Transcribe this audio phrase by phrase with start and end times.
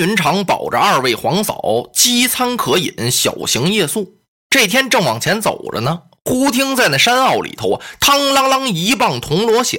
[0.00, 1.60] 云长保着二位皇嫂
[1.92, 4.14] 饥餐可饮，小行夜宿。
[4.48, 9.78] 这天正往前走着呢，忽听在那山坳里头啊，嘡啷啷一棒铜锣响，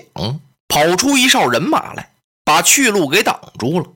[0.67, 2.11] 跑出一哨人马来，
[2.45, 3.87] 把去路给挡住了。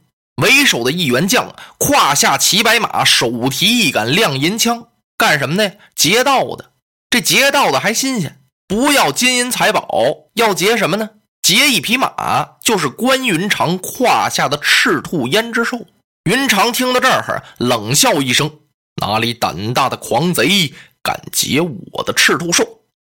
[0.41, 5.78] 为首的一员将胯下骑白马，手提一杆亮银枪，干什么的？
[5.95, 6.72] 劫道的。
[7.12, 9.88] 这劫道的还新鲜，不要金银财宝，
[10.34, 11.12] 要劫什么呢？
[11.44, 15.86] 劫一匹马，就是关云长胯下的赤兔胭脂兽。
[16.26, 18.52] 云长听到这儿，冷笑一声
[19.00, 22.68] ：“哪里胆大的狂贼敢劫我的赤兔兽？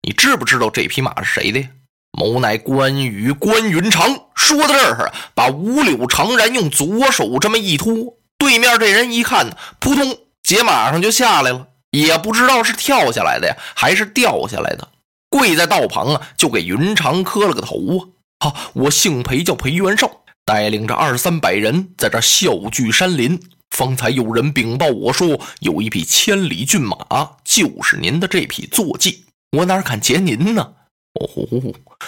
[0.02, 1.70] 你知不知道这匹马是谁的呀？
[2.12, 7.94] 某乃关羽关云长。”说到这儿，把五柳长髯用左手这么一托，
[8.40, 14.88] 对面这人一看，扑通，解马上就下来了，也不知道是跳下来的呀，还是掉下来的，
[15.30, 18.02] 跪在道旁啊，就给云长磕了个头啊。
[18.40, 23.42] 好，我姓裴，叫裴元绍，带领着二三百人在这笑聚山林。
[23.72, 26.96] 方才有人禀报我说，有一匹千里骏马，
[27.44, 29.26] 就是您的这匹坐骑。
[29.52, 30.74] 我哪敢劫您呢？
[31.20, 31.28] 哦，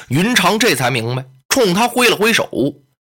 [0.08, 2.49] 云长这才明白，冲他挥了挥手：“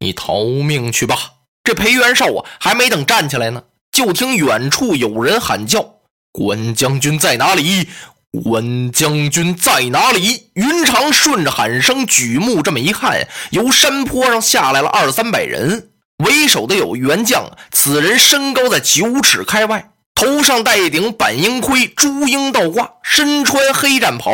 [0.01, 6.01] 你逃命去吧。”这裴元绍啊，还没等站起来呢，就听远处有人喊叫
[6.33, 7.89] ：“关将军在哪里？”
[8.45, 10.51] 关将军在哪里？
[10.55, 15.91] 云长顺着喊声举目这么一看，由山坡上下来了二三百人，
[16.25, 24.33] 为首的有员将，此人身高在九尺开外，头上戴一顶板鹰盔，朱缨倒挂，身穿黑战袍。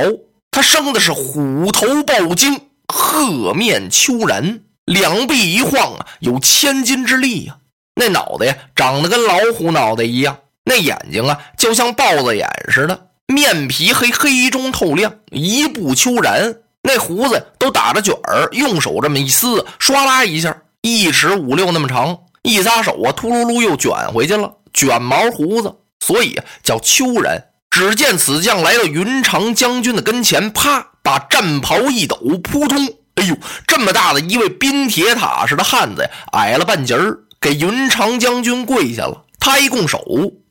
[0.50, 7.56] 他生的是虎头豹颈，鹤面丘髯，两臂一晃啊，有千斤之力呀。
[7.94, 13.05] 那脑袋呀，长得跟老虎脑袋一样，那眼睛啊，就像豹子眼似的。
[13.26, 27.46] 面皮黑，黑中透亮，一步秋然，那胡子都打着卷儿，用手这么一撕，唰啦一下，一尺五六那么长，一撒手啊，秃噜噜又卷回去了，卷毛胡子，所以叫秋然。
[27.68, 32.78] 只见此将来到云长将军的跟前，啪，把战袍一抖，扑通，
[33.16, 39.24] 哎呦，这么大的一位冰铁塔似的汉子呀，矮了半截儿，给云长将军跪下了。
[39.40, 40.00] 他一拱手。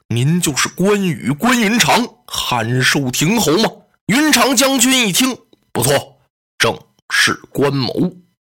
[0.07, 3.69] 您就是关羽关云长，汉寿亭侯吗？
[4.07, 5.37] 云长将军一听，
[5.71, 6.19] 不错，
[6.57, 6.77] 正
[7.09, 8.11] 是关某。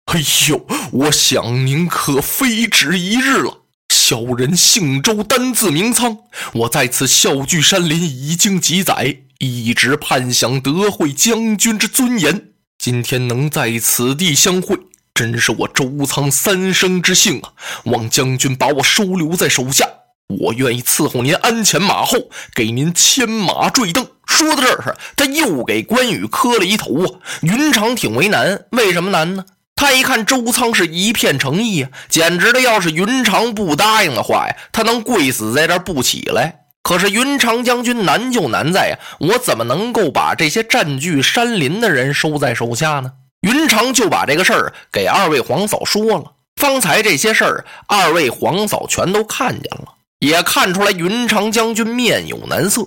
[0.07, 3.63] 哎呦，我想您可非止一日了。
[3.95, 6.19] 小人姓周，单字明仓。
[6.55, 12.53] 我在此笑聚山林已经几载，一直盼想得会将军之尊严。
[12.79, 14.79] 今天能在此地相会，
[15.13, 17.53] 真是我周仓三生之幸啊！
[17.85, 19.87] 望将军把我收留在手下。
[20.29, 24.07] 我愿意伺候您鞍前马后，给您牵马坠镫。
[24.27, 27.21] 说到这儿，他又给关羽磕了一头啊。
[27.41, 29.45] 云长挺为难，为什么难呢？
[29.75, 36.61] 他一看周仓是一片诚意啊，简直的，要是云长不答应的话呀，他能跪死在这儿不起来。
[36.83, 43.13] 可是云长将军难就难在呀，我怎么能够把这些占据山林的人收在手下呢？
[43.41, 46.33] 云长就把这个事儿给二位皇嫂说了。
[46.57, 49.95] 方才这些事儿，二位皇嫂全都看见了。
[50.19, 52.83] 也看出来云长将军面有难色，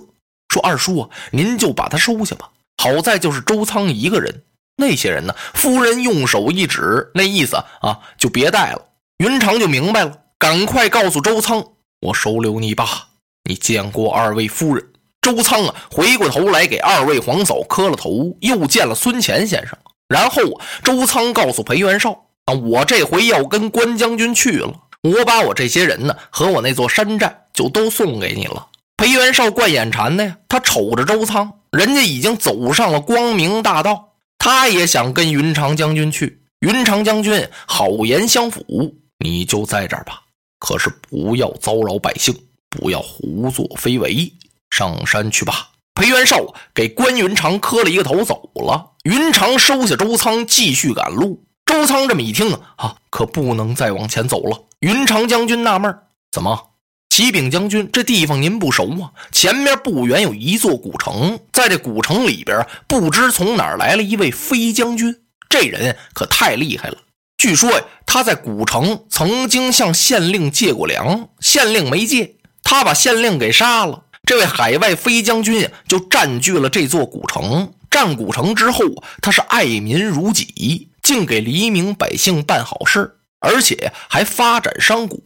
[0.48, 2.50] 说：“二叔啊，您就把他收下吧。
[2.82, 4.42] 好在就是周仓一个人，
[4.76, 8.82] 那些人呢？”夫人用手一指，那意思啊，就别带了。
[9.18, 11.64] 云长就明白了，赶快告诉周仓
[12.06, 13.08] ：“我收留你吧。
[13.48, 14.86] 你见过二位夫人。”
[15.22, 19.78] 周仓啊，回过头来给二位皇嫂磕了头，又见了孙乾先生。
[20.08, 28.68] 然后，周仓告诉裴元绍：“啊，我这回要跟关将军去了。”我把我这些人呢和我那座山寨就都送给你了。
[28.96, 36.42] 裴元绍怪眼馋的呀，他瞅着周仓，人家已经走上了光明大道，他也想跟云长将军去。
[36.60, 40.22] 云长将军好言相抚，你就在这儿吧，
[40.60, 42.32] 可是不要骚扰百姓，
[42.70, 44.32] 不要胡作非为，
[44.70, 45.70] 上山去吧。
[45.94, 48.92] 裴元绍给关云长磕了一个头，走了。
[49.02, 51.42] 云长收下周仓，继续赶路。
[51.66, 54.62] 周仓这么一听啊，可不能再往前走了。
[54.82, 55.96] 云长将军纳闷
[56.32, 56.70] 怎么，
[57.08, 59.12] 启禀将军，这地方您不熟啊？
[59.30, 66.96] 前面不远有一座古城，在这古城里边，不知从哪儿来了一位飞将军，这人可太厉害了。
[67.38, 72.34] 据说呀，他在古城曾经向县令借过粮，县令没借，
[72.64, 74.06] 他把县令给杀了。
[74.26, 77.72] 这位海外飞将军呀，就占据了这座古城。
[77.88, 78.80] 占古城之后，
[79.20, 83.18] 他是爱民如己，竟给黎民百姓办好事。
[83.42, 85.16] 而且还发展商贾，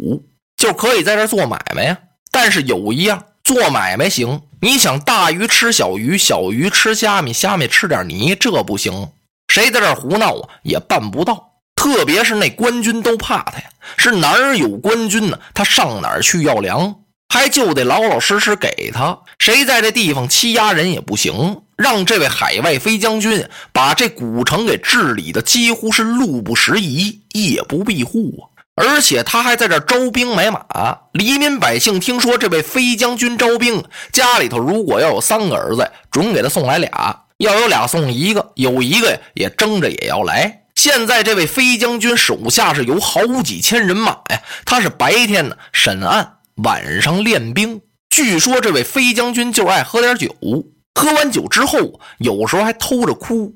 [0.57, 1.99] 就可以在这做买卖呀。
[2.33, 9.11] 但是有一样，做买卖行，你想大鱼吃小鱼，小鱼吃虾米，虾米吃点泥，这不行。
[9.49, 11.53] 谁在这胡闹啊，也办不到。
[11.77, 13.65] 特别是那官军都怕他呀，
[13.97, 15.39] 是哪儿有官军呢？
[15.55, 19.21] 他上哪儿去要粮，还就得老老实实给他。
[19.39, 28.43] 谁在这地方欺压人也不行，让这位海外飞将军把这古城给治理的几乎是路不拾遗，夜不闭户啊！
[28.75, 30.64] 而且他还在这招兵买马，
[31.12, 36.90] 黎民百姓听说这位飞将军招兵，家里头如果要有三个儿子，准给他送来俩；
[37.38, 40.64] 要有俩送一个，有一个也争着也要来。
[40.75, 47.81] 现在这位飞将军手下是有好几千人马呀，他是白天呢审案，晚上练兵。
[48.11, 50.34] 据说这位飞将军就爱喝点酒，
[50.96, 53.54] 喝完酒之后，有时候还偷着哭，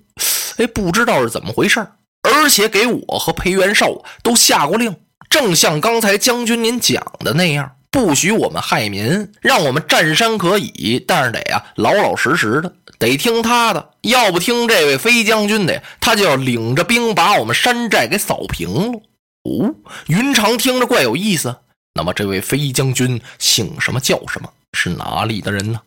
[0.58, 1.84] 哎，不知道是怎么回事
[2.22, 4.94] 而且给我和裴元绍都下过令。
[5.31, 13.90] 正像刚才将军您讲的那样，不许我们害民，让我们占山可以，但是得啊老老实实的，得听他的。
[14.02, 19.00] 要不听这位飞将军的，他就要领着兵把我们山寨给扫平了。
[19.44, 19.75] 哦，
[20.08, 21.56] 云长听着怪有意思。
[21.94, 24.50] 那么这位飞将军姓什么叫什么？
[24.75, 25.81] 是哪里的人呢？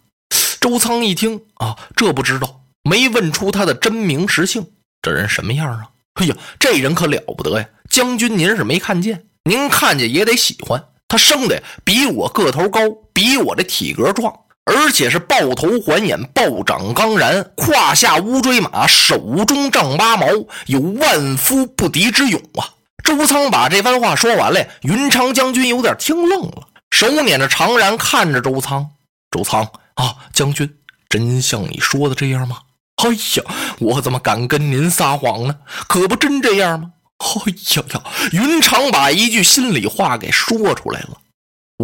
[0.63, 4.65] 周仓一听啊，这不知道，没问出他的真名实姓。
[5.01, 5.89] 这人什么样啊？
[6.13, 7.67] 哎呀，这人可了不得呀！
[7.89, 9.25] 将军您是没看见。
[9.43, 12.79] 您看见也得喜欢，他生的比我个头高，
[13.11, 14.33] 比我的体格壮，
[14.63, 20.27] 而且是抱头环眼，暴长刚然，胯下乌骓马，手中丈八矛，
[20.67, 22.71] 有万夫不敌之勇啊！
[23.03, 28.91] 周仓把这番话说完了，云长将军有点听愣了，手捻着长髯看着周仓。
[29.29, 30.77] 周仓啊，将军，
[31.09, 32.59] 真像你说的这样吗？
[33.03, 33.43] 哎呀，
[33.79, 35.57] 我怎么敢跟您撒谎呢？
[35.87, 36.91] 可不真这样吗？
[37.19, 38.03] 哎呀呀！
[38.31, 41.17] 云长把一句心里话给说出来了：“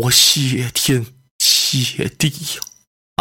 [0.02, 1.06] 我谢天
[1.40, 2.62] 谢地呀！”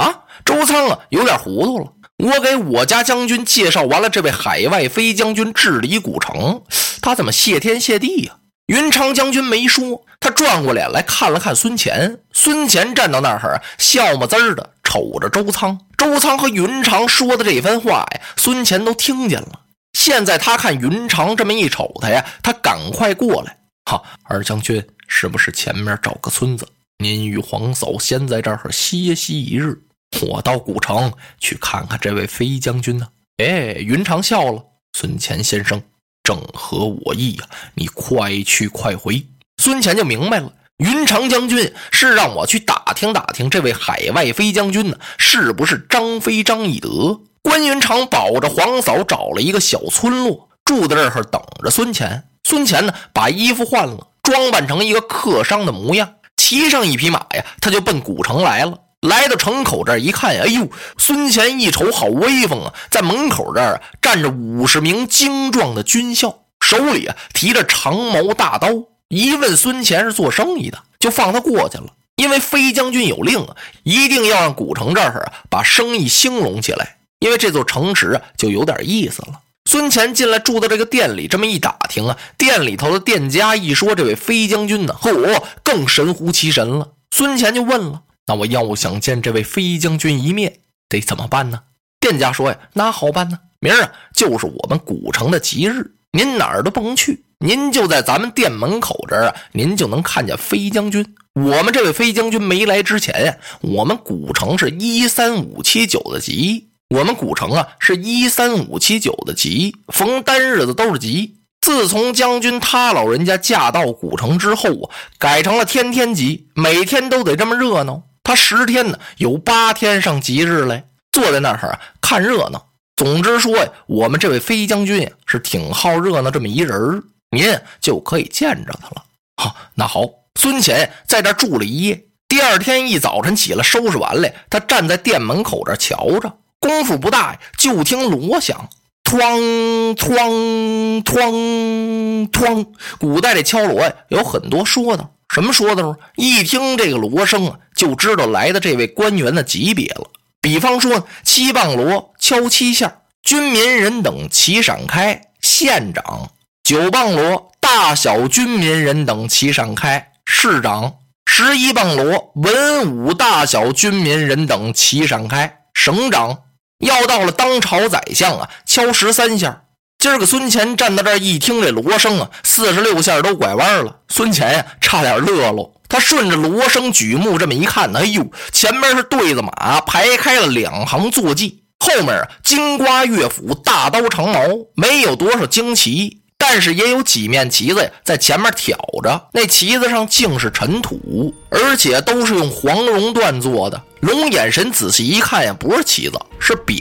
[0.02, 1.92] 啊，周仓啊，有点糊涂了。
[2.18, 6.62] 我给我家将军介绍完了这位海外飞将军治理古城，
[7.00, 8.38] 他怎么谢天谢地呀？
[8.66, 12.18] 云长将军没说，他转过脸来看了看孙乾。
[12.32, 15.78] 孙乾站到那儿，笑么滋儿的瞅着周仓。
[15.96, 19.60] 周仓和云长说的这番话呀，孙乾都听见了。
[19.92, 23.58] 现在他看云长这么一瞅他呀，他赶快过来。
[23.84, 26.66] 哈，二将军是不是前面找个村子？
[26.98, 29.80] 您与皇嫂先在这儿歇息一日，
[30.22, 33.06] 我到古城去看看这位飞将军呢。
[33.36, 34.64] 哎，云长笑了。
[34.94, 35.80] 孙乾先生
[36.24, 39.24] 正合我意呀，你快去快回。
[39.62, 47.18] 孙乾就明白了，云长将军是让我去打听打听这位海外飞将军呢，是不是张飞张翼德？
[47.42, 52.28] 关云长保着皇嫂找了一个小村落，住在这儿等着孙乾。
[52.44, 58.78] 孙乾呢，把衣服换了，装扮成一个客商的模样，骑上一匹马呀，他就奔古城来了。
[59.00, 62.72] 来到城口这儿一看，哎呦，孙乾一瞅，好威风啊！
[62.88, 68.68] 在门口这儿站着五十名精壮的军校，手里啊提着长矛大刀。
[69.08, 71.94] 一问孙乾是做生意的，就放他过去了。
[72.16, 76.96] 因为飞将军有令啊，一定要让古城这儿啊把生意兴隆起来。
[77.20, 79.40] 因为这座城池啊，就有点意思了。
[79.64, 86.92] 孙乾进来住到这个店里，这么一打听啊，店里头的店家一说这位飞将军呢，嚯，更神乎其神了。
[87.10, 91.60] 孙乾就问了：“那我要想见这位飞将军一面，得怎么办呢？”
[92.00, 101.14] 店家说：“呀，那好办呢，明儿啊就是我们古城的吉日，您哪儿都甭去，您就在咱们店门口这儿啊，您就能看见飞将军。
[101.34, 111.36] 我们这位飞将军没来之前呀，我们古城是一三五七九的吉。”我们古城啊，是一三五七九的吉，逢单日子都是吉。
[111.60, 118.02] 自从将军他老人家嫁到古城之后啊，改成了天天吉，每天都得这么热闹。
[118.24, 122.70] 他十天呢，有八天上吉日来，坐在那儿啊看热闹。
[122.96, 129.04] 总之说呀，我们这位飞将军呀是挺好热闹这么一人儿您就可以见着他了。
[129.36, 132.04] 好，那好，孙乾在这住了一夜。
[132.26, 136.36] 第二天一早晨起来收拾完了，他站在店门口这瞧着。
[136.60, 138.68] 功夫不大，就听锣响，
[139.04, 142.66] 哐哐哐哐。
[142.98, 145.10] 古代这敲锣呀，有很多说道。
[145.28, 145.96] 什么说道？
[146.16, 150.10] 一听这个锣声啊，就知道来的这位官员的级别了。
[150.40, 156.30] 比方说，七棒锣敲七下，军民人等齐闪开，县长；
[156.68, 166.40] 九棒锣大小军民人等齐闪开，市长；十一棒锣文武大小军民人等齐闪开，省长。
[166.84, 169.62] 要到了当朝宰相啊，敲十三下。
[169.98, 174.00] 今儿个孙乾站在这儿一听这锣声啊，四十六下都拐弯了。
[174.10, 175.72] 孙乾呀，差点乐喽。
[175.88, 184.42] 他顺着锣声举目这么一看呢，哎呦，前面是对子马排开了两行坐骑，后面啊金瓜乐府大刀长矛，
[184.74, 186.17] 没有多少旌旗。
[186.40, 193.82] 但是也有几面旗子呀，在前面挑着，那旗子上竟是尘土，而且都是用黄龙缎做的。
[194.00, 196.80] 龙眼神仔细一看呀，不是旗子，是匾，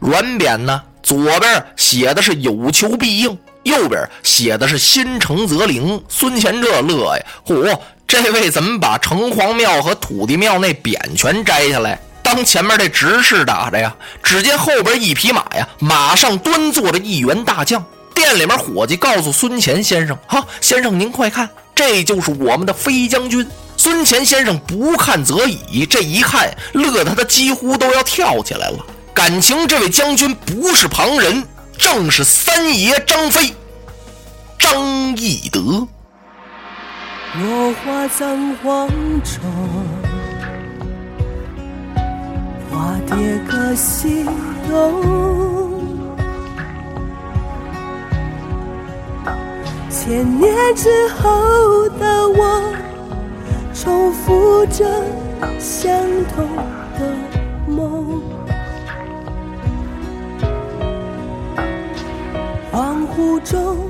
[0.00, 0.82] 软匾呢。
[1.02, 6.02] 左边写的是“有求必应”，右边写的是“心诚则灵”。
[6.08, 7.78] 孙乾这乐呀，嚯！
[8.08, 13.94] 这位怎么把城隍庙和土地庙那匾全摘下来，当前面这执事打着呀？
[14.22, 17.84] 只见后边一匹马呀，马上端坐着一员大将。
[18.16, 23.46] 店里面伙计告诉孙乾先生：“哈，先生您快看，这就是我们的飞将军。”
[23.76, 28.78] 孙乾先生不看则已，这一看乐得他几乎都要跳起来了。
[29.12, 31.46] 感情这位将军不是旁人，
[31.76, 33.54] 正是三爷张飞，
[34.58, 35.86] 张翼德。
[37.38, 38.88] 落花葬黄
[39.22, 39.42] 冢，
[42.70, 44.24] 花蝶各西
[44.70, 45.65] 东。
[50.06, 52.62] 千年之后的我，
[53.74, 54.84] 重复着
[55.58, 56.00] 相
[56.32, 56.46] 同
[56.96, 57.12] 的
[57.66, 58.22] 梦。
[62.72, 63.85] 恍惚中，